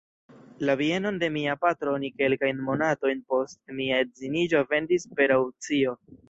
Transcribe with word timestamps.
La 0.67 0.75
bienon 0.77 1.19
de 1.23 1.27
mia 1.35 1.53
patro 1.65 1.93
oni 1.97 2.09
kelkajn 2.21 2.63
monatojn 2.69 3.21
post 3.35 3.61
mia 3.81 4.01
edziniĝo 4.07 4.65
vendis 4.73 5.07
per 5.21 5.37
aŭkcio. 5.39 5.97